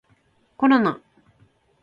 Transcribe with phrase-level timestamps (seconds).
[0.57, 0.99] コロナ